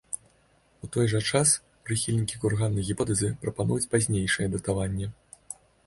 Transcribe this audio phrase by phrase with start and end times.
[0.85, 1.51] У той жа час,
[1.89, 5.07] прыхільнікі курганнай гіпотэзы прапануюць пазнейшае датаванне.